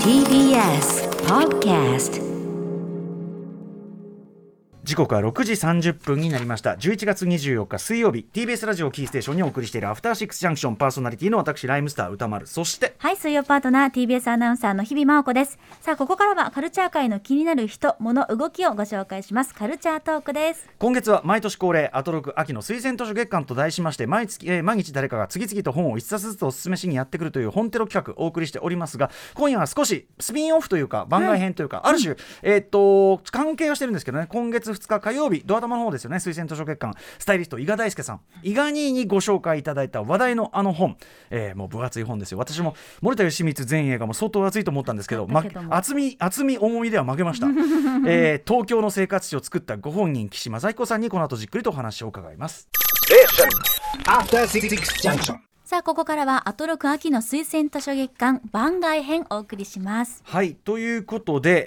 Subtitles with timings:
[0.00, 2.16] TBS Podcast
[4.86, 15.58] 時刻は6時30分になりました11月24日水曜日 TBS ラジオキーステーションにお送りしているアフターシックスジャンクションパーソナリティの私ライムスター歌丸そしてはい、水曜パートナー TBS アナウンサーの日々真央子です。
[15.80, 19.54] さあ、ここからはカルチャー界の気になる人、物、動きをご紹介します。
[19.54, 20.68] カルチャートークです。
[20.78, 36.16] 今月は毎年恒例アトロク秋の推薦図書月間と題しまして毎月、えー毎日誰かが次々と本を一冊ずつお勧めしにやってくるという本テロ企画をお送りしておりますが今夜は少しスピンオフというか番外編というか、ある種、えーっと関係をしてるんですけどね今月2日火曜日ドア玉の方ですよね。
[36.16, 36.94] 推薦図書月間。
[37.18, 38.20] スタイリスト伊賀大輔さん。
[38.42, 40.96] 伊賀兄にご紹介いただいた話題のあの本、
[41.30, 42.38] えーもう分厚い本ですよ。
[42.38, 47.46] 私も森田義満前映画も相当熱いと思ったんですけど、ま厚み厚み重みでは負けました、
[48.06, 52.68] えー東京の生活史を作ったご本人岸正彦さんにこの後じっくりとお話を伺います。
[54.06, 54.68] After Six
[55.02, 55.45] Junction.
[55.66, 60.22] さあ、ここからはアトロク秋の推薦図書月間番外編お送りします。
[60.24, 61.66] はいということで、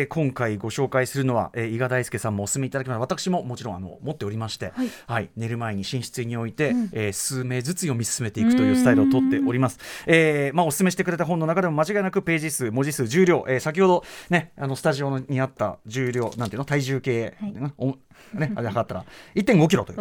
[0.00, 4.72] えー今回ご紹介するのは、えー伊賀大輔さんもお勧めいただきました私ももちろんあの持っておりまして、
[5.06, 5.30] はい。
[5.36, 17.94] 寝る前に寝室に置いて、えー数名ずつ読み進めていくというスタイルをとっております、えーまあ、お勧めしてくれた本の中でも間違いなくページ数文字数重量、えー先ほどねあのスタジオにあった重量なんていうの体重計、ねお
[18.34, 19.04] ね、あれ測ったら
[19.36, 19.98] 1.5キロという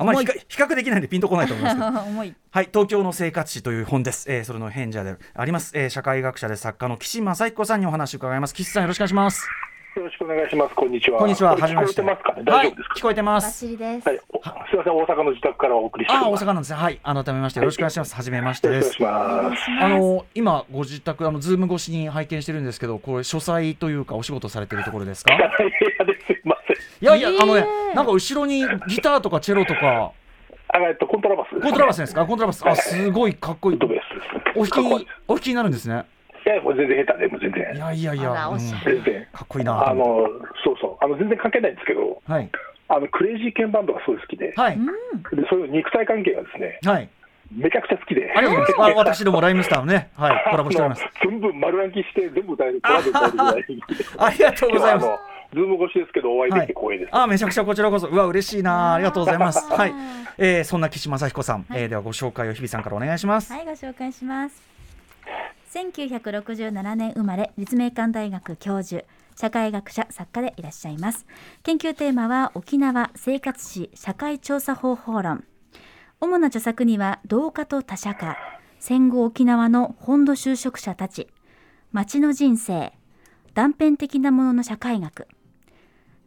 [0.00, 2.34] あまり比較できないんでピンとこないと思いますけどー重い。
[2.52, 4.30] はい、東京の生活史という本です。
[4.30, 8.54] えー、それの編者であります、えー、社会学者で作家の岸正彦さんにお話を伺います。
[8.54, 9.48] 岸さんよろしくお願いします。
[9.96, 10.74] よろしくお願いします。
[10.76, 11.18] こんにちは。
[11.18, 11.56] こんにちは。
[11.56, 12.02] はじめまして。
[12.02, 12.42] 聞こえてますかね？
[12.42, 13.58] はい大丈夫ですか。、聞こえてます。
[13.58, 14.08] チリです。
[14.08, 14.20] はい。
[14.28, 14.94] おすみません。
[14.94, 16.36] 大阪の自宅からお送りしてああ、大。
[16.36, 16.78] 阪なんですね。
[16.78, 18.14] はい、改めましてよろしくお願いします。
[18.14, 19.02] はじめましてですよろしく。
[19.02, 19.84] お願いします。
[19.84, 25.34] あの今ご自宅あのズーム越しに拝見してるんですけど、これ書斎というかお仕事されてるところですか？
[25.34, 25.48] いや
[26.04, 26.54] ですいま。
[27.00, 30.12] いやいや、あのねえ、ーなんか後ろにギターとかチェロとか
[30.70, 32.26] あ、えっとコントラバスです、コントラバスですか？
[32.26, 32.62] コントラバス。
[32.66, 33.78] あ、すごいかっこいい。
[34.54, 36.04] お弾きお弾きになるんですね。
[36.46, 39.26] いやもう全然下手でもう全い然やいやいあらや、うん全然。
[39.32, 39.94] かっこいいなとあ。
[39.94, 40.04] の
[40.64, 42.50] そうそうあの全然関係ないんですけど、はい
[42.90, 44.82] あのクレイジーケンバンドがすごい好きで、はいで
[45.50, 47.08] そういう肉体関係がですね、はい。
[47.52, 48.32] めちゃくちゃ好きで。
[48.34, 48.92] ありがとうございます。
[48.92, 51.04] あ私どもライムスターのね、はい、コラボしております。
[51.22, 53.82] 全部丸暗記して全部歌えるコラボ歌えるぐらい。
[54.18, 55.08] ありがとうございます
[55.52, 57.16] ズーム越しですけどお会いできて光栄です。
[57.16, 59.64] あ、めちゃくちゃこちらこそ、うわ、嬉しいな、 ありがとうございます。
[59.72, 59.94] はい、
[60.36, 63.52] えー、そんな岸正彦さん、えーではご紹介を日比さんからお願いします。
[63.52, 64.62] はい、ご紹介します。
[65.74, 69.04] 1967年生まれ、立命館大学教授、
[69.36, 71.26] 社会学者、作家でいらっしゃいます。
[71.62, 75.44] 研究テーマは沖縄生活史社会調査方法論。
[76.20, 78.36] 主な著作には同化と他者化、
[78.80, 81.28] 戦後沖縄の本土就職者たち、
[81.92, 82.92] 町の人生、
[83.54, 85.28] 断片的なものの社会学、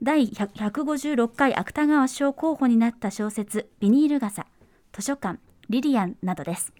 [0.03, 4.47] 第156回芥川賞候補になった小説「ビニール傘」
[4.93, 5.39] 図書館
[5.69, 6.73] 「リリアン」などです。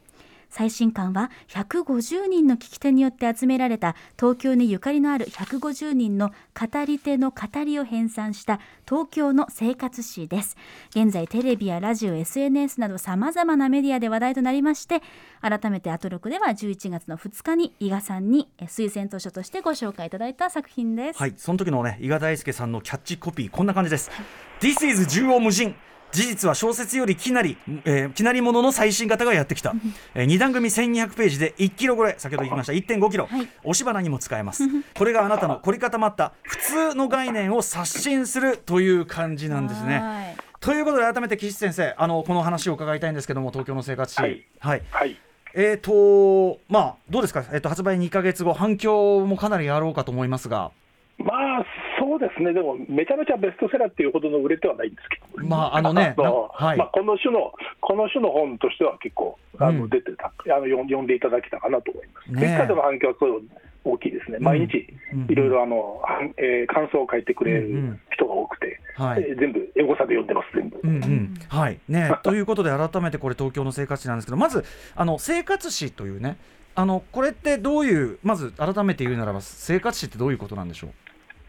[0.51, 10.57] 最新刊は150人の聞き手によって集められた東京にゆかりのある150人の語り手の語りを編纂した東京の生活史です
[10.91, 15.01] 現在テレビやラジオ SNS などさまざまなメディアで話題となりまして
[15.41, 24.11] 改めてアトロクでは11月の2日に伊賀さんに推薦図書としてご紹介いただいた作品です、はい、その時のね、伊賀大輔さんのキャッチコピー、こんな感じです。
[24.59, 25.75] This is 縦横無尽。
[26.11, 29.73] 事実は小説よりきなり、えー、きなりものの最新型がやってきた、
[30.13, 32.73] えー、2段組1200ページで1キロ超え先ほど言いました。
[32.73, 33.47] 1.5キロ、はい。
[33.63, 34.63] 押し花にも使えます。
[34.95, 39.99] これがあなたの凝り固まった普通の概念を刷新するという感じなんですね。
[39.99, 40.37] はい。
[40.59, 44.21] ということで改めて岸先生あのこの話を伺いたいんですけども東京の生活史。
[44.21, 44.45] はい。
[44.59, 45.17] はい、はい。
[45.53, 50.71] えーとまあどうですか、えー、と発売2か月後反響もかなりあろうかと思いますが。
[51.17, 51.65] まあ
[52.11, 56.77] そうですね、でもめちゃめちゃベストセラーっていうほどの売れてはないんですけど、まああのねはい。
[56.77, 59.89] まあ、この種のこの種の本としては結構あの、うん。
[59.89, 62.31] 出てたあの読ん読んでいただけたかなと思います。
[62.33, 63.41] ね果での反響はすごい
[63.85, 64.43] 大きいですね、ん。
[64.43, 67.91] 毎日うんいろいろあの、はんえー感想を書いてくれうんうん。
[67.93, 69.23] る人が多くて、はい。
[69.23, 70.81] えー全部、エゴサで読んでます、全部。
[70.83, 71.33] うんうん。
[71.47, 71.79] はい。
[71.87, 74.65] ね、 ということで改めてこれ東京の生活史なんですけどまず
[74.97, 76.35] あの生活史というね
[76.75, 80.91] あのこれってどういうまず改めて言うならば生活史ってどういうことなんでしょう？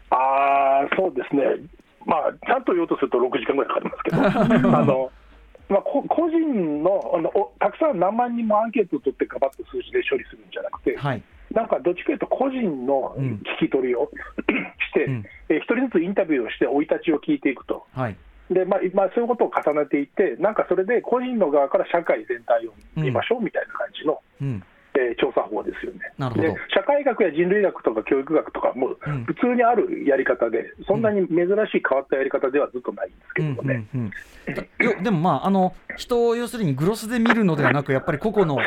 [0.09, 1.43] あーそうですね、
[2.05, 5.11] まあ、ちゃんと言おうとすると6時間ぐらいかかりますけど、 あの
[5.69, 11.23] まあ、こ個人のあのおたくさん何万人もアンケートを取って、ガバッと数字で処理するんじゃなくて、はい。
[11.51, 13.41] なんかどっちかというと、個人のうん。
[13.59, 14.11] 聞き取りを
[14.91, 15.25] して、うん。
[15.49, 17.85] えー一人ずつインタビューをして、生い立ちを聞いていくと。
[17.93, 18.15] はい。
[18.49, 24.63] でまあまあ、そういうことを重ねていって、なんかそれで個人の側から社会全体を見ましょうみたいな感じの、うん
[24.95, 25.99] えー調査法ですよね。
[26.17, 26.47] なるほど。
[26.47, 29.25] で社会学や人類学とか教育学とかもうん。
[29.25, 31.37] 普通にあるやり方で、そんなに珍
[31.71, 33.85] しい変わったやり方ではずっとないんですけうんどもね。
[33.93, 34.11] うんうん
[34.45, 38.57] だよ でもまああの人を要するにグロスで見るのではなくやっぱり個々の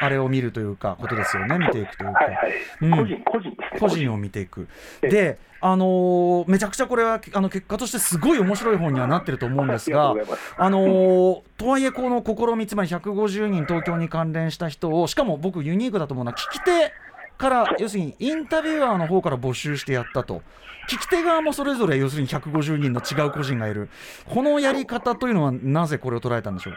[0.00, 1.58] あれを見るというかことですよね。
[1.58, 2.24] 見ていくというか。
[2.24, 2.52] はいはい、
[2.82, 2.90] うん。
[2.90, 3.80] 個人、個人ですね。
[3.80, 4.68] 個人を見ていく。
[5.02, 10.14] ええで、あのーめちゃくちゃこれはあの結果としてすごい面白い本にはなってると思うんですが
[10.58, 16.92] あのーとはいえこの試みつまり150人東京に関連した人をしかも僕ユニークだと思うのは聞き手
[17.38, 20.42] から要するにインタビュアーの方から募集してやったと。
[20.88, 23.88] 聞き手側もそれぞれ要するに150人の違う個人がいる。
[24.24, 26.74] このやり方というのはなぜこれを捉えたんでしょう？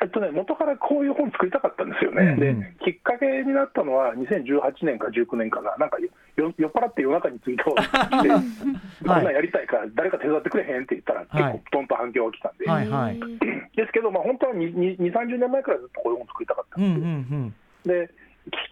[0.00, 2.60] えっとね、元からこういう本作りたかったんですよね、うんうん。
[2.60, 7.98] できっかけになったのは2018年か19年かな、なんかよ酔っ払って夜中にツイートをして、
[9.02, 11.52] こんなんやりたいから、誰か手伝ってくれへんって言ったら、結はい。
[11.54, 13.18] 構、どんと反響が来たんで、はいはい。
[13.74, 17.54] ですけど、まあ、本当は2、2 30年前からずっとこういう本作りたかったうんうんんですよ、うん
[17.84, 18.10] で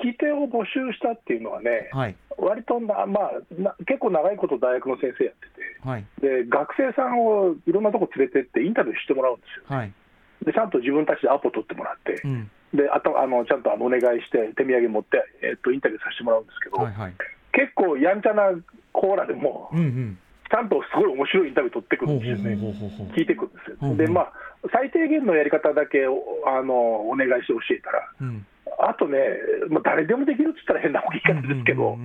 [0.00, 2.16] 聞き手を募集したっていうのはね、はい。
[2.38, 5.46] 割とな、まあな、結構長いこと大学の先生やって
[5.86, 6.04] はい。
[6.20, 9.76] て、で学生さんをいろんなとこ連れてって、インタビューしてもらうんですよ。
[9.76, 9.92] はい
[10.44, 12.50] でちゃんと自分たちでアポ取ってもらって、うん。
[12.74, 17.14] であとあのちゃんとあのお願いして、手土産持って、えっとインタビューさせてもらうんですけど、はいはい。
[17.52, 18.52] 結構やんちゃな
[18.92, 20.18] コーラでも、うんうん。
[20.50, 22.54] ちゃんとすごい面白いインタビュー取ってくるんですよね、
[23.16, 23.76] 聞いてくるんですよ。
[23.82, 24.32] うんうんで、まあ、
[24.72, 26.74] 最低限のやり方だけおあの
[27.08, 28.46] お願いして教えたら、うん。
[28.78, 29.18] あとね、
[29.70, 31.98] まあ、誰でもできるって言ったら変な言い方ですけど、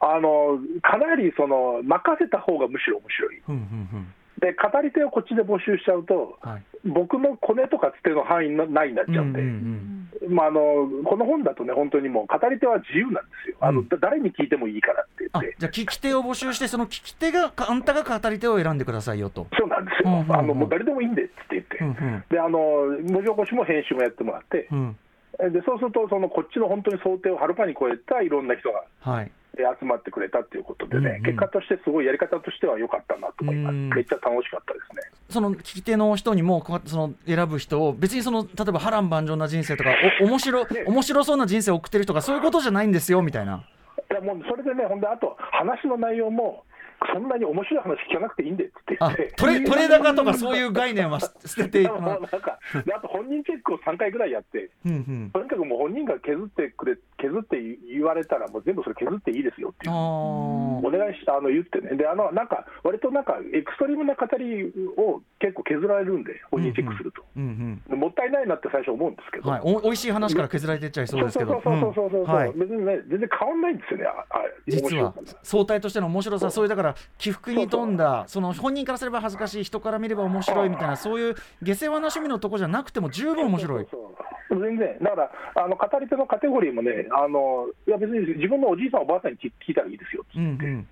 [0.00, 3.42] あのかなりその任せた方がむしろ面白い。
[3.44, 4.13] ふんふんふん
[4.44, 6.62] で、語り手をこっちで募集しちゃうと、はい。
[6.84, 10.60] 僕のコネとかつての範囲のないになっちゃうんで、うんうんまあ、あの
[11.04, 13.88] この本だとね、本当にもう語り手は自由なんですよ、あのうん。
[13.88, 19.46] だ誰に聞いてもいいからってあ言って、じゃあ聞き手を募集してその聞き手がかあんたが語り手を選んでくださいよと。
[19.58, 20.32] そうなんですよ、うんうんうん。
[20.36, 22.24] あのもう誰でもいいんでって言って、うんうん。
[22.28, 24.96] であの文字起こしも編集もやってもらって、うん
[25.38, 29.24] でそうすると、そのこっちの本当に想定をはるかに超えたいろんな人がはい。
[29.26, 35.02] え集まってくれたっていうことでね、うんうん結果としてすごいやり方としては良かったなと思います、うんめっちゃ楽しかったですね。
[35.30, 39.90] その聞き手の人にもこうその選ぶ人を別にその例えば波乱万丈な人生とか
[40.20, 43.64] お 面白ね面白そうな人生を送ってる人がそういうことじゃないんですよみたいな。
[44.10, 46.64] いやもうそれでね、ほんで、あと話の内容も、
[47.12, 51.92] そんなに面白い話聞かなくていいんでって言あって、取れ取れ高とかそういう概念は捨捨てていく。
[51.94, 53.00] もうなんか、であ。
[53.00, 57.60] と本人チェックを3回ぐらいやって、とにかくもう本人が削ってくれ、削って
[57.92, 59.94] 言われたら、もう全部それ削っていいですよっていう。
[59.94, 67.98] お願いしたあの言ってね、であのなんか、割となんか、エクストリームな語りを結構削られるんで、本人チェックすると、うんうん。
[67.98, 71.60] もったいないなって最初思うんですけど、はい、おおいしい話から削られていっちゃいそうですけど。
[71.64, 72.52] そうそうそうそうそう、うんはい。
[72.54, 75.14] 別にね、全然変わんないんですよね、ああ実は。
[75.42, 76.64] 相対としての面白さ、そう。
[76.64, 83.86] いうだから起伏に富んだ、その本人からすれば恥ずかしい、人から見れば面白いみたいな、そういう下世話な趣味のとこじゃなくても十分面白い。
[83.90, 84.14] そうそう
[84.50, 84.60] そう。
[84.60, 90.38] 全然、だからあの語り手のカテゴリーもね、あのいや別に自分のおじいさん、おばあさんに聞聞いたらいいですよって。
[90.38, 90.88] うんう言って、ん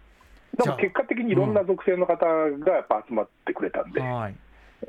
[0.64, 4.34] でも結果的にいろんな属性の方がやっぱ集まってくれたんで、はい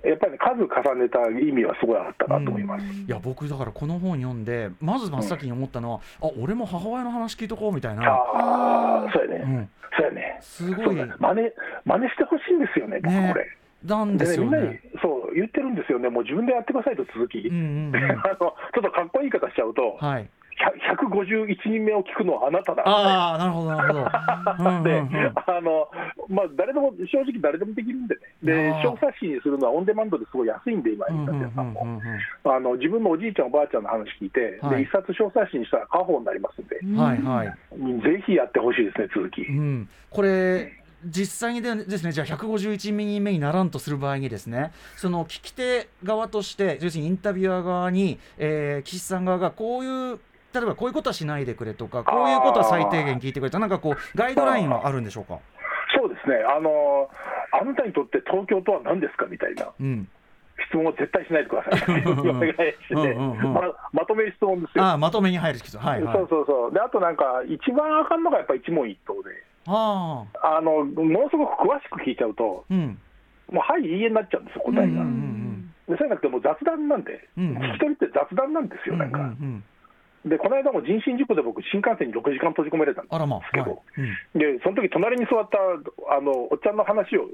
[0.03, 2.85] やっぱり、ね、数重ねた意味はすごいあったなと思います。
[2.85, 10.95] いや僕だからこの本読んでまず真っ先に思ったのは、あ俺も母親の話聞いとこうみたいな、ああ、そうやね、うん、そうやね、すごい。
[10.95, 11.07] ね。
[11.19, 11.51] 真似
[11.85, 13.47] 真似してほしいんですよね、僕ねこれ。
[13.85, 14.81] なんですよでねね。
[15.01, 17.39] そう言ってるんですよね、もう自分でやってくださいと、続き。
[17.39, 20.27] うんうんうん あのちょっとかっこいい言い方しちゃうと、はい、100
[20.59, 22.83] 151人目を聞くのはあなただ。
[22.85, 24.83] ああなるほどなるほど。
[24.83, 25.89] で、 うんあの
[26.29, 32.01] まあ、誰でも、正直誰でもできるんでね、で小冊子にするのはオンデマンドですごい安いんで、今、印刷屋さんも。
[32.75, 37.47] 自分のおじいちゃん、おばあちゃんの話聞いて、はいで一冊小冊子にしたら過保になりますんで、うんはいはい。
[38.01, 39.41] ぜひやってほしいですね、続き。
[39.43, 50.19] うん、これ実際にでですねじゃあ151人目にならんとする場合にですねその聞き手側として要するにインタビュアー側に、えー岸さん側がこういう
[50.53, 55.39] 例えばこういうことはしないでくれとかこういうことは最低限聞いてくれとなんかこうガイドラインはあるんでしょうか？
[55.95, 56.37] そうですね。
[56.43, 57.09] あの、
[57.51, 60.09] あなたにとって東京とは何ですかみたいなうん、
[60.69, 62.01] 質問を絶対しないでください。
[62.09, 63.53] お願いして、うんうんうん。
[63.53, 64.83] ままとめる質問ですよ。
[64.83, 66.15] ああまとめに入る必要はいはい。
[66.17, 66.73] そうそうそう。
[66.73, 69.29] であとなんか、一番あかんのがやっぱ一問一答で、
[69.67, 72.97] あああのものすごく詳しく聞いちゃうと、うん。
[73.51, 74.81] もうはい、いいえになっちゃうんですよ、答えが。
[74.83, 77.57] うんうんでそうじゃなくて、もう雑談なんで、うんうん。
[77.57, 79.19] 聞き取りって雑談なんですよ、うんなんか。
[79.19, 79.63] うんうん
[80.25, 84.01] で、この間も人身事故で僕、新幹線に6時間閉じ込められたんであらまあすけど、はい。
[84.33, 84.39] うん。
[84.39, 85.57] でその時隣に座った
[86.15, 87.27] あのおっちゃんの話を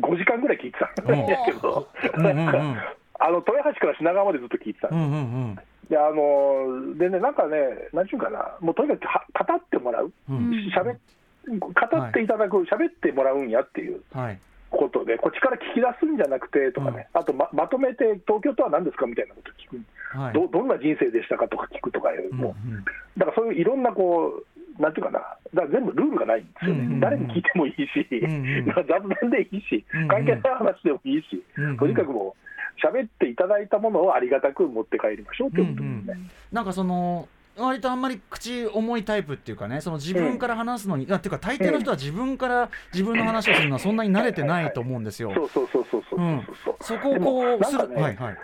[0.00, 1.88] 5時間ぐらい聞いてたんですけど、
[2.18, 2.26] うん。
[2.26, 5.20] うんうんなんかあの豊橋から品川までずっと聞いてたんですうんうんう
[5.52, 7.56] んであのでね、なんかね、
[7.92, 10.70] なんちゅうかな、もうとにかくは語ってもらう、うん。
[10.70, 10.96] しゃべ
[11.58, 14.02] 語っていただく、喋ってもらうんやっていう。
[14.12, 14.38] はい
[14.74, 20.34] ことで、こっちから聞き出すんじゃなくてとかね、あとままとめて、東京とは何ですかみたいなこと聞く、はい。
[20.34, 22.54] ど、どんな人生でしたかとか聞くとかいう、も。
[22.64, 22.78] うんうん。
[22.78, 22.84] う
[23.18, 24.42] だからそういういろんなこ
[24.78, 25.18] う、なんていうかな、
[25.54, 27.00] だから全部ルールがないんですよね、うんうんうん。
[27.00, 28.66] 誰に聞いてもいいし、んうん。
[28.66, 31.76] 雑談でいいしうんうん、関係ない話でもいいし、うんうん。
[31.78, 32.44] とにかくもう、
[32.84, 36.30] 喋っていただいたものをありがたく持って帰りましょうということですね。
[36.52, 45.32] なんかその割とあんまり口重いタイプっていうかねその自分から話すのに、あっていうか大抵の人は自分から自分の話をするのはそんなに慣れてないと思うんですよ。
[45.34, 48.36] そうそうそうそうそううんそう、そこをこうする、ねはいはい。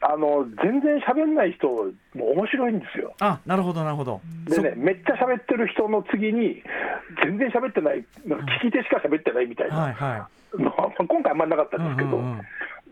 [0.00, 1.66] あの全然喋んない人
[2.14, 3.14] も面白いんですよ。
[3.18, 4.20] あなるほどなるほど。
[4.48, 6.62] そでね、めっちゃ喋ってる人の次に、
[7.24, 11.80] 全然喋ってない、なんか聞き手しか喋ってないみたいな、はいはの今回あんまりなかったい。
[11.80, 12.40] んですけど、うんうんうん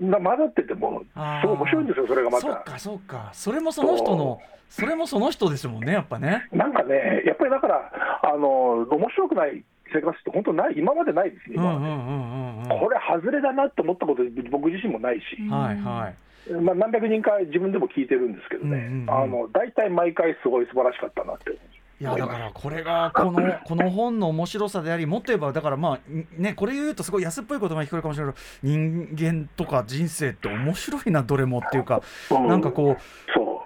[0.01, 1.03] な混ざってても、
[1.41, 2.73] すごい面白いんですよ、それがまそうた。
[2.73, 6.49] かそうかそれもその人のそれもその人ですもんねやっぱね。
[6.53, 11.57] なんかね、やっぱりだから、あの面白くない生活って本当ない、今までないですね。
[11.57, 16.15] これ、外れだなって思ったこと、僕自身もないし、はいはい。
[16.61, 21.59] まあ、何百人か自分でも聞いてるんですけどね、うんうんうんあの大体毎回すごい素晴らしかったなって。
[21.99, 25.99] いやだからこれがこの この本の面白さでありもっと言えばだからまあ
[26.37, 32.49] ねこれ言うとすごい安っぽい言葉に聞こえるかもしれないけど人間とか人生って面白いなどれもっていうかうん。
[32.49, 33.03] なんかこう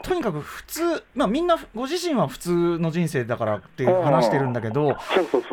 [0.02, 4.96] とにかく普通まあみんなご自身は普通の人生だからって話してるんだけど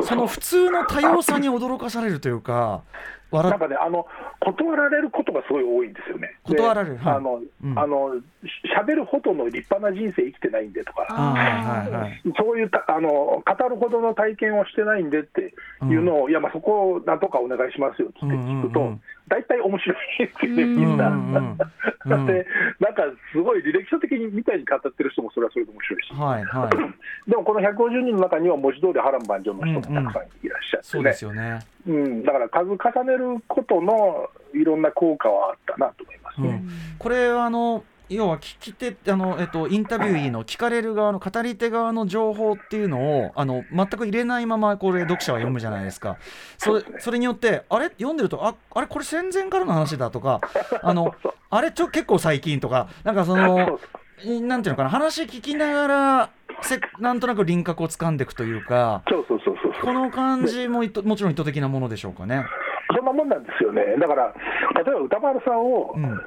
[0.02, 2.82] その普通の多様さに驚かされるというか
[3.30, 4.06] なんかね、あの
[4.40, 6.34] 断られることがすごい多いんですよね。
[6.48, 7.14] で断られるはい。
[7.16, 7.78] あの、うん。
[7.78, 8.14] あの
[8.94, 12.22] るほどの立派な人生生きてないんでとか、あはいはいはい。
[12.38, 18.92] そういうたあの語るほどの体験をしてないんでっていうのを、いや、まあ、そこをなんとかお願いしますよって聞くと、うんうん。
[18.92, 21.08] うん大体面白いですよね、みんな。
[21.08, 21.56] うんうんうん。
[21.58, 22.46] だって、
[22.80, 26.12] なんかすごい履歴書的にみたいに語ってる人もそれはそれで面白いし。
[26.14, 27.30] はいはい。
[27.30, 31.60] でもこの150人の中には文字通り波乱万丈の人もたくさんいらっしゃってそうね、ですよね。
[31.86, 36.48] うん、だから数重ねることのいろんな効果はあったなと思いますね。
[36.48, 36.70] うん。
[36.98, 46.16] これはあの要は聞き手あの、えっと、インタビューの聞かれる側の語り手側の情報っていうのをあの全く入れないままこれ読者は読むじゃないですか。
[46.56, 47.90] それそれによってあれ？
[47.90, 50.40] 読んでるとああれこれ戦前からの話だとか
[50.82, 51.14] あの
[51.50, 53.78] あれちょ結構最近とかなんかその
[54.40, 56.30] なんていうのかな話聞きながら
[56.62, 62.46] せなんとなく輪郭を掴んでいくというかそうそうそうそうこの感じももちろん意図的なものでしょうかね。
[62.98, 63.96] そんなもんなんですよね。
[64.00, 64.34] だから、
[64.74, 66.20] 例えば歌丸さんをうん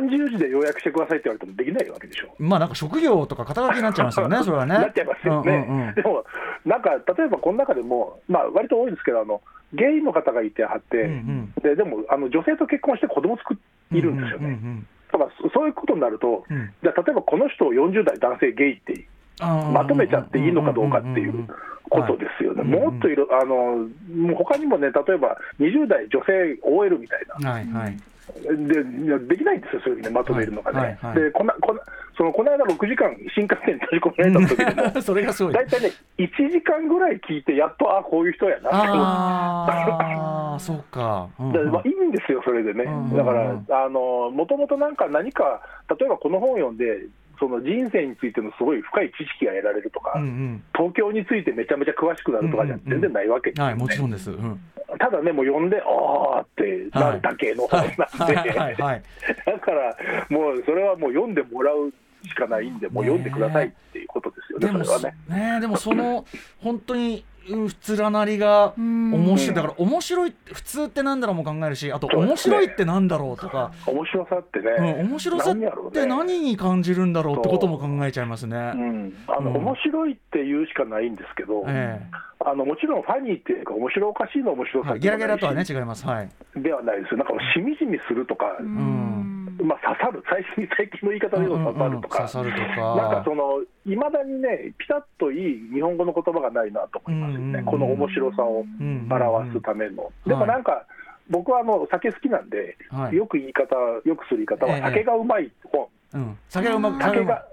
[0.00, 2.34] 30字で要約してくださいって言われてもできないわけでしょ。
[2.38, 4.74] まあなんか職業とか肩書きになっちゃいますよね、 それはね。
[4.74, 5.66] なっちゃいますよね。
[5.68, 6.24] うんうんうんでも、
[6.64, 9.42] なんか、例えばこの中でも、まあ割と多いですけど、あの
[9.74, 13.56] ゲイの方がいてはって、うんうんででもあの女性と結婚して子供作っ
[13.92, 14.38] いるんですよね。
[14.38, 19.08] うんうんうんだからそそういうことになると、うんじゃあ例えばこの人を40代男性ゲイって
[19.42, 21.48] まとめちゃっていいのかどうかっていう
[21.90, 22.92] ことですよね、うんうんうん。
[22.92, 27.96] もっといろあのもう他にもね、例えば20代女性 OL みたいな、はいはい。
[28.40, 31.22] でできないんですよ、そういうふうにまとめるのがね、はいはいはい。
[31.24, 31.82] でこんなこんな
[32.20, 35.54] そのこの間6時間、新幹線に閉じ込められた時でも、 それがすごい。
[35.54, 38.68] 大体ね、1時間ぐらい聞いて、やっと、あこういう人やな。
[38.68, 38.88] って。
[38.92, 41.28] ああ、そうか。
[41.40, 45.62] うんうまあ、いいんですよ、それでね、うんだから、あのもともとなんか何か、
[45.98, 47.06] 例えばこの本を読んで、
[47.40, 54.30] その人生についてのすごい深い知識が得られるとか、うんうん東京についてめちゃめちゃ詳しくなるとかじゃ全然ないわけですよねはい、もちろんです。
[54.30, 54.60] うん
[54.98, 58.82] ただね、もう読んで、あーってなるだけの本はないんで。
[59.46, 59.96] だから
[60.28, 61.92] もうそれはもう読んでもらう
[62.26, 65.52] しかないんで、もう読んでくださいっていうことですよね、でもそれはね。
[65.54, 66.24] ねでもその
[66.58, 78.56] 本当にうん普通らなりが面白いだから面白い普通ってなんだろうも考えるしあと面白いってなんだろうとか、面白さってね、うん、面白さって何に感じるんだろうってことも考えちゃいますね。
[78.56, 82.00] うん、あのうん面白いって言うしかないんですけど、え
[82.44, 86.06] あのもちろんファニーっていうか、面白おかしいの面白、さではいしラゲラとはね違います。
[86.06, 86.28] はい。
[86.56, 92.96] ではないですよ、なんかしみじみするとか、んまあ、刺さる、最近最近の言い方で言うと刺さるとか、刺さるとか。
[92.96, 100.10] なんかその、いまだにね、ピタッといい日本語の言葉がないなと思いますよね、うんこの面白さをうん表すための。
[100.26, 100.84] でもなんか、
[101.28, 103.16] 僕はあの酒好きなんで、はい。
[103.16, 103.74] よく言い方、
[104.04, 104.82] よくする言い方は、ええ。
[104.82, 107.44] 酒がうまい本、うん、酒がうまく酒が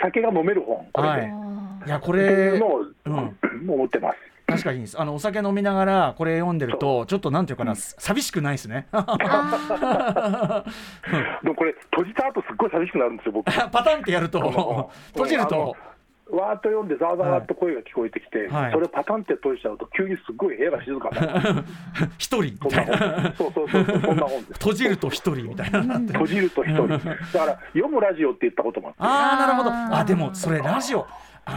[0.00, 1.20] 酒が飲める本、これで、はい。
[1.20, 3.36] っいやこれのを、うん。
[3.68, 4.29] 思ってます。
[4.50, 8.86] 確かにあのお酒飲みながらこれ読んでるとちょっとなんていうかな、寂しくないですね。
[8.92, 8.98] で
[11.48, 13.46] もこれ、閉じた後すっごい寂しくなるんですよ、僕。
[13.70, 15.76] パタンってやるとの閉じると
[16.30, 21.64] わーっと読んで、ざわざわっと声が聞こえてきて、はいそれパタンって閉じちゃうと、急にすっごい部屋が静かになる。
[22.18, 23.34] 一人みたないな本。
[23.36, 24.52] そうそうそう、そんな本です。
[24.52, 25.98] 閉じると一人みたいな。
[25.98, 26.86] 閉じると一人。
[26.86, 28.98] だから、読むラジオって言ったこともあって。
[29.00, 31.06] ああなるほどあでもそれラジオ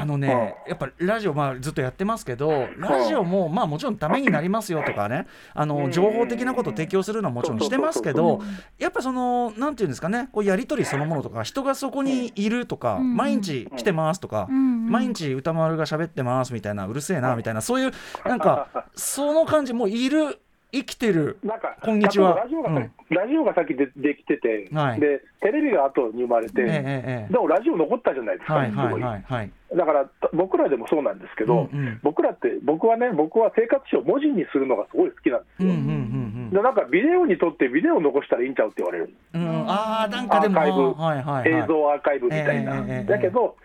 [0.02, 5.28] あのねやっぱラジオまあずっとやってますけどラジオもまあもちろんためになりますよとかね。
[5.54, 8.42] あの情報的なことを提供するのはもちろんしてますけど
[8.80, 14.90] やっぱそのなんていうんですかねこうやり取りそのものとか人がそこにいるとかん毎日来てますとかん。
[14.90, 17.92] 毎日歌丸が喋ってますみたいなうるせえなみたいなそういう
[18.26, 20.40] なんか その感じもういる
[20.74, 21.38] 生きてる。
[21.44, 22.34] なんか、こんにちは。
[22.34, 22.92] ラジオが,、うん。
[23.10, 25.00] ラジオが先でできてて、はい。
[25.00, 29.52] で、テレビが後に生まれて、ええええでもラジオ残ったじゃないですか、はいはいはいはい。
[29.78, 32.00] だから僕らでもそうなんですけど、うんうん。
[32.02, 35.70] 僕らって、僕はね、僕は生活史を文字にするのがすごい好きなんですよ。
[35.70, 41.64] うんうんうんでなんかビデオに撮って、ビデオを残したらいいんちゃうって言われる、うんうんああなんかでもアーカイブはいはいはい。
[41.64, 43.56] 映像アーカイブみたいな、だけど、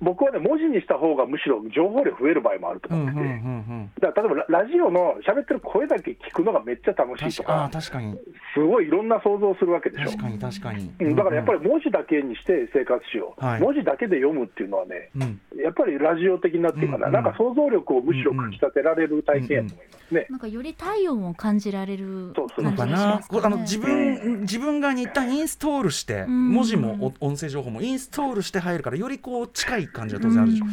[0.00, 8.18] 僕はね、文字にした方がむしろ情報量増える場合もあるとうんうん思ってて、うんうんだから例えばララジオの喋ってる声だけ聞くのがめっちゃ楽しいと確か確かに。
[8.54, 10.10] すごいいろんな想像するわけでしょ。
[10.10, 10.90] 確かに確かに。
[11.00, 11.16] うん。
[11.16, 13.60] だからやっぱりり文字だけにして生活史を、はい。
[13.60, 15.40] 文字だけで読むっていうのはね、うん。
[15.62, 17.24] やっぱりラジオ的なっていうかな、うんうん。
[17.24, 20.26] なんか想像力をむしろかきたてられる体験やと思いますね。
[20.30, 23.40] なんかより体温を感じられるそうそう感じかながしますかね。
[23.42, 26.52] これあの自分自分が一旦インストールしてん。
[26.52, 30.66] 文字もお音声情報もインストールして入るからよりこう近い感じが当然あるでしょ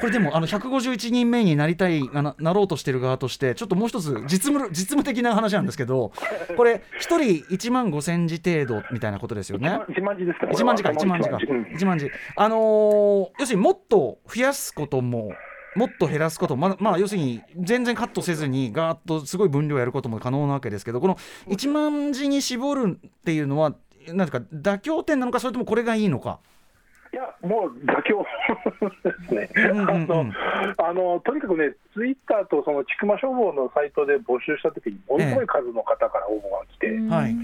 [0.00, 6.12] これでもあの151人目になりたいあななろうとしてる側としてちょっともう一つ実務実務的な話なんですけど
[6.56, 9.78] これ一人1万5千字程度みたいなことですよね。
[9.90, 10.52] 一万字ですね。
[10.52, 15.32] 1万字か1万字かうん1万字あのー要するにもっと増やすことも
[15.76, 21.16] もっと減らすこともまあまあ要するに全然カットせずにガーッとすごい分量やることも可能なわけですけどこの
[21.48, 23.74] 1万字に絞るっていうのは
[24.08, 26.40] なんていうか妥協点なのかそれともこれがいいのか。
[27.12, 28.26] いや、もう妥協
[29.02, 30.32] ですね、うんうんうん
[30.78, 37.34] あのあのとにかくね、ツイッターとその千曲消防のサイトで募集したときに、ものすごい数の方から応募が来て、はい。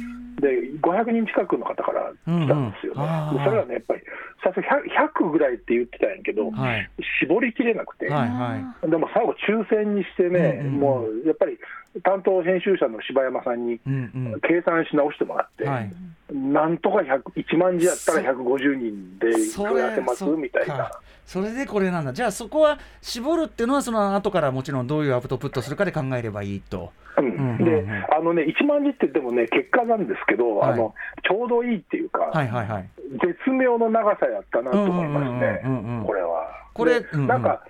[0.40, 3.44] で500人近くの方から来たんですよね、うんうん。
[3.44, 4.02] それはね、やっぱり
[4.44, 6.90] 最初 100, 100ぐらいって言ってたんやけど、はい。
[7.20, 8.90] 絞りきれなくて、はいはい。
[8.90, 10.80] でも最後、抽選にしてね、うんうんうん。
[10.80, 11.58] もうやっぱり
[12.02, 15.92] 担当編集者の柴山さんにうん計算し直してもらって、うんはい。
[16.32, 21.00] なんとか100 1万字やったら150人でそやせますみたいなか。
[21.24, 26.92] それでこれなんだじゃあそこは絞るっていうのはその後からもちろんどういうアウトプットするかで考えればいいと。
[27.18, 27.84] うんうんうんうんで
[28.14, 30.94] あのね、1万字って言ってもね、結果なんですけど、はいあの
[31.26, 32.88] ちょうどいいっていうか、はいはいはい。
[33.24, 36.46] 絶妙の長さやったなと思いますねうんうんうんうんうん、これは。
[36.74, 37.64] これでうんうんなんか、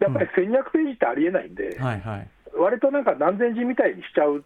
[0.00, 2.28] やっぱり1200ページってありえないんで、はいはい。
[2.58, 4.44] 割となんか何千字みたいにしちゃう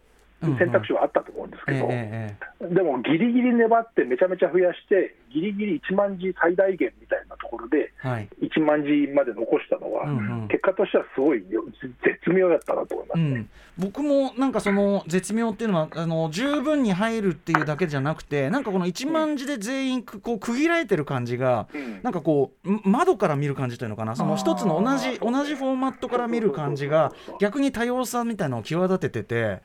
[0.59, 8.29] 選択肢はあったと思うんですけど、ええでもギリギリ粘って、めちゃめちゃ増やして、ギリギリ1万字最大限みたいなところで、ええはい。
[8.41, 10.07] 1万字まで残したのは、
[10.49, 11.63] 結果としてはすごいよ
[12.05, 13.21] 絶妙やったなと思います。
[13.21, 13.25] ね。
[13.25, 22.01] うん、僕もなんかその絶妙っていうのはあの十分に入るっていうだけじゃなくてなんかこの1万字で全員くこう区切られてる感じが、うん。
[22.03, 24.17] なんかこう窓から見る感じというのかな。
[24.17, 29.63] その一つの同じ同じフォーマットから見る感じが逆に多様さみたいなのを際立ててて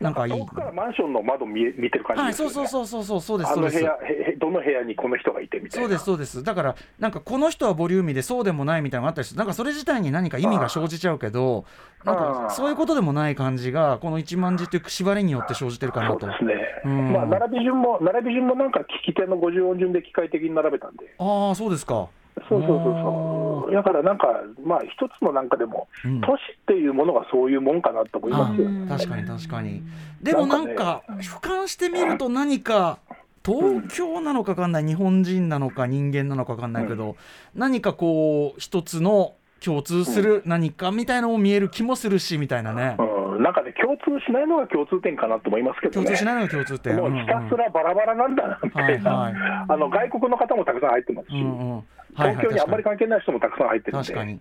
[0.00, 0.32] なんかいい。
[0.32, 2.54] 遠くからマンションの窓見え見てる感じはい、ですよね。
[2.54, 3.98] そうそうそうそうそうそうですあの部屋、
[4.38, 5.84] どの部屋にこの人がいてみたいな。
[5.84, 11.64] そうですそうですだからなんかこの人はボリューミーでそうでもないみたいなのがあったりするなんかそれ自体に何か意味が生じちゃうけど
[12.04, 16.54] なんかそういうことでもない感じがこの1万字という縛りによって生じてるかなとそうですね。
[16.84, 21.14] うんまあ、並び順も、並び順もなんか聞き手の50音順で機械的に並べたんで。
[21.18, 22.08] ああそうですか
[22.48, 23.72] そうそうそうそう。
[23.72, 24.26] だからなんか、
[24.64, 26.20] まあ、一つのなんかでも、うん。
[26.20, 28.68] 都市っていうものがそういうもんかなと思いますよ。
[28.68, 28.86] ね。
[28.90, 29.82] あ確かに確かに。
[30.22, 32.98] でもなんか俯瞰してみると何か
[33.44, 37.16] 東京なのか分かんない日本人なのか人間なのか分かんないけど、
[37.54, 46.06] 何かこう一つの共通する何かみたいなのも見える気もするしみたいなね、うん、なんかね、共通しないのが共通点かなと思いますけどね。
[46.06, 46.96] 共通しないのが共通点。
[46.96, 49.64] もうひたすらバラバラなんだなみたいな、はいはい。
[49.68, 51.70] あの外国の方もたくさん入ってますし、うんうん。
[51.70, 54.40] うんはいはい東京にあんまり関係ない人もたくさん入ってるんで、確かに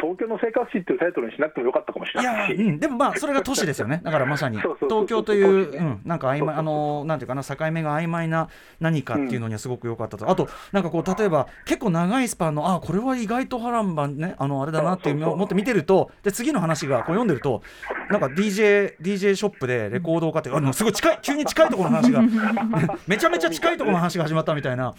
[0.00, 4.00] 東京の生活史っていうタイトルにしなくてもよかったかもしれないし、うん、でもまあそれが都市ですよね。
[4.04, 4.58] だからまさに。
[4.88, 17.62] 東京という、うん、なんか曖昧あのなんていうかな境目が曖昧な何かっていうのにはすごく良かったと、あとなんかこう例えば結構長いスパンのあこれは意外と波乱万ねあのあれだなっていう思って見てるとで次の話がこう読んでると
[18.08, 22.22] なんか DJ, DJ ショップでレコードを買ってあのすごい近い急に近いところの話が
[23.08, 24.94] めちゃめちゃ近いところの話が始まったみたいな。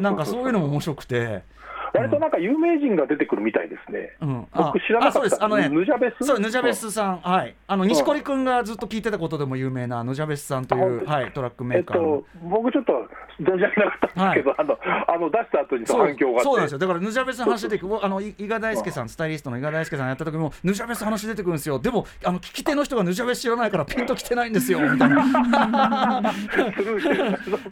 [0.00, 1.42] なんかそういうのも面白くて。
[1.94, 4.16] 割となんか有名人が出てくるみたいですね。
[4.20, 5.18] うん、僕知らなかった。
[5.18, 5.44] あそうです。
[5.44, 6.24] あのねヌジャベス？
[6.24, 7.20] そうヌジャベスさん。
[7.20, 7.54] はい。
[7.66, 12.92] あの錦織君がずっと聞いてたことでも有名なヌジャベスさんという、はい、トラックメえっーカーの、と、僕ちょっと
[13.40, 14.78] 存じ上げなかったんですけど、あの
[15.08, 16.78] あの出した後に反響がそうなんですよ。
[16.78, 21.78] だからヌジャベスの話出てくるあのい伊賀大輔さんスタイリストの伊賀大輔さんやった時もヌジャベスの話出てくるんですよ。
[21.78, 26.32] でもあの聞き手の人がヌジャベス知らないからピンときてないんですよみたいな。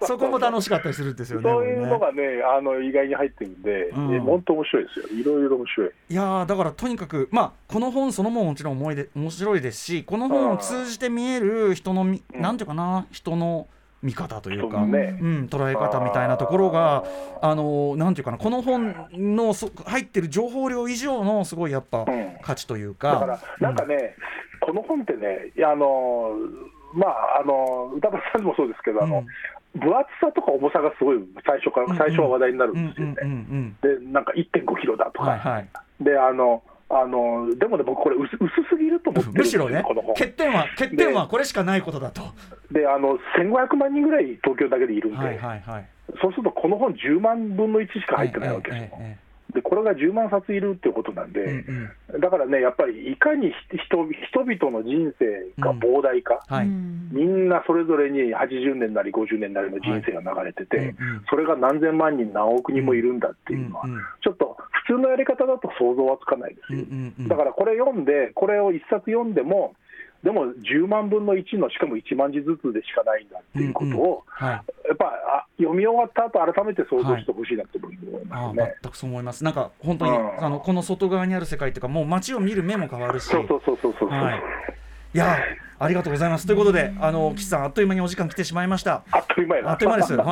[0.02, 1.50] そこも楽しかったりするんですよね。
[1.50, 2.22] そういうのがね、
[2.56, 5.06] あの意外に入ってるんで、うんえ本当面白いですよ。
[5.08, 5.90] いろいろ面白い。
[6.08, 13.68] いやーだからとにかくまあこの本そのももちろん思いで面白いですしこの本を通じて見える人のなんていうかな人の
[14.02, 15.18] 見方というか、ね。
[15.20, 17.04] うん、捉え方みたいなところが
[17.42, 22.30] あのなんていうかなこの本のそ入ってる情報量以上のすごいやっぱうん。
[22.42, 23.12] 価値というか。
[23.12, 24.14] だから、なんかね、
[24.60, 26.30] この本ってね、あの
[26.92, 29.24] まあ、あの歌丸さんもそうですけど、あの
[29.76, 33.16] 分厚さとか重さがすごい最初から、最初は話題になるんですよね。
[33.82, 35.68] で、なんか1.5キロだとか、はいはい。
[36.00, 40.14] であのあのでもね、僕、これ薄、薄すぎると思って むしろねこの本。
[40.14, 42.22] 欠点は欠点はこれしかないことだと。
[42.72, 45.84] であの1500万人ぐらい東京だけでいるんで、はいはいはい。
[46.20, 48.88] そうするとこの本10万分の1しか入ってないわけですよ。
[48.94, 51.64] えええでこれが10万冊いるっていうことなんで、え
[52.12, 52.20] うん。
[52.20, 57.08] だからね、やっぱりいかに人人々の人生が膨大か、はい、うん。
[57.12, 60.86] みんなそれぞれに80年なり50年なりの人生が流れてて、はい。
[60.88, 61.24] うんうん。
[61.28, 64.00] それが何千万人、何億人もいるんだっていうのは、うんうん。
[64.22, 66.80] ちょっと普通のやり方だと想像はつかないですよ。
[66.80, 67.28] うんうんうん。
[67.28, 69.74] だからこれ読んで、これを一冊読んでも、
[70.22, 74.50] でも10万分の1の、しかも1万字ずつでしかないんだっていうことを、はい
[74.88, 78.74] やっぱあ読み終わった後改めて想像してほしいなと思いますね。
[78.82, 79.44] 全くそう思います。
[79.44, 84.08] なんか本当に、うんあのこの外側にある世界っていうかもう街を見る目も変わるし、そうそうそうそうそう。
[84.08, 84.42] はい
[85.12, 85.36] いや
[85.80, 86.46] ありがとうございます。
[86.46, 89.02] ということで、あの岸さんあっという間にお時間来てしまいました。
[89.10, 90.14] あっという間やなあっという間です。
[90.14, 90.26] はい。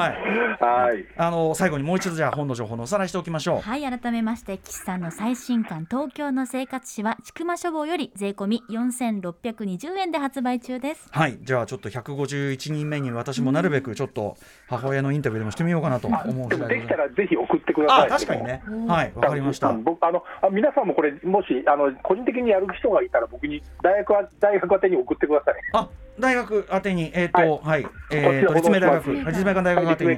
[0.62, 1.04] はい。
[1.16, 3.61] あの最後にもう一度じゃあ本の情報のおさらいしておきましょう。
[3.61, 14.37] はい改めまして岸さんの最新刊東京の生活史は千曲書房より税込み4620円で発売中ですはい、じゃあちょっと151人目に私もなるべくちょっと
[14.68, 18.08] 母親のインタビューでもしてみようかなと思うで次第できたらぜひ送ってくださあい。
[18.11, 18.62] 確かにね。
[18.87, 19.68] はい、わかりました。
[19.68, 25.38] うん僕あのあ皆さんもこれ、もしあの個人的にやる人がいたら、僕に大学は大学宛てに送ってください。
[25.72, 30.16] あ、大学宛てにえっ、とははい、えこっちー、と立命大学、立命館大学宛てに。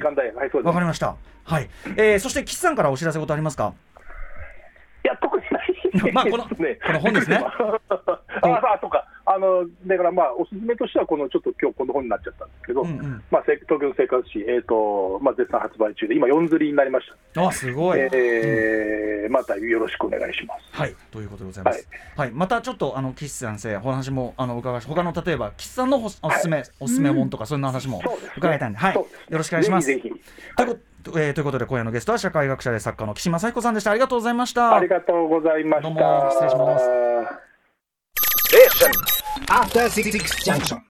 [0.63, 1.15] わかりました。
[1.43, 1.69] はい。
[1.97, 3.73] えー、そして岸さんからお知らせことありますか？
[5.03, 6.13] いや、特にない。
[6.13, 6.49] まあこのこ
[6.93, 7.45] の本ですねあ
[8.43, 9.05] あ、そうか。
[9.33, 17.47] あの、だからまあ、おすすめとしては、このちょっと今日この本になっちゃったんですけど、うんうんまあ、せ東京の生活史、えっ、と、まあ、絶賛発売中で、今4釣りになりました。
[17.47, 17.99] あ、すごい。
[17.99, 20.65] えーまたよろしくお願いします。
[20.71, 21.87] はい、ということでございます。
[22.17, 28.01] はい、またちょっとあの岸先生、お話もあの伺いし、他の例えば岸さんのほおすすめ、おすすめ本とか、そんな話も
[28.37, 29.87] 伺いたいんで、はい、よろしくお願いします。
[29.87, 33.91] ぜひぜひということえーということで今夜のゲストは社会学者で作家の岸正彦さんでした。
[33.91, 34.75] ありがとうございました。
[34.75, 35.89] ありがとうございました。
[35.89, 36.79] どうも失礼しま
[39.07, 39.20] す
[39.51, 40.79] After Six Junction.